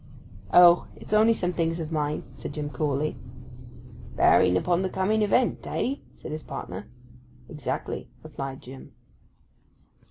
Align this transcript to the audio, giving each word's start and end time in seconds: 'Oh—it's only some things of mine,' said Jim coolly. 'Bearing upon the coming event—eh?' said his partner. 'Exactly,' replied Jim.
'Oh—it's 0.51 1.13
only 1.13 1.35
some 1.35 1.53
things 1.53 1.79
of 1.79 1.91
mine,' 1.91 2.23
said 2.35 2.53
Jim 2.55 2.71
coolly. 2.71 3.15
'Bearing 4.15 4.57
upon 4.57 4.81
the 4.81 4.89
coming 4.89 5.21
event—eh?' 5.21 5.97
said 6.15 6.31
his 6.31 6.41
partner. 6.41 6.87
'Exactly,' 7.47 8.09
replied 8.23 8.63
Jim. 8.63 8.93